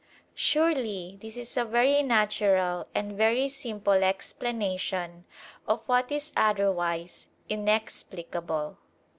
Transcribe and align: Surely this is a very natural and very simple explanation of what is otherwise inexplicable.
Surely 0.33 1.19
this 1.21 1.37
is 1.37 1.55
a 1.55 1.63
very 1.63 2.01
natural 2.01 2.87
and 2.95 3.11
very 3.15 3.47
simple 3.47 3.93
explanation 4.03 5.25
of 5.67 5.83
what 5.85 6.11
is 6.11 6.33
otherwise 6.35 7.27
inexplicable. 7.49 8.77